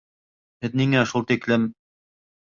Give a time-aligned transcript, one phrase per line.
[0.65, 1.67] Һеҙ ниңә шул тиклем...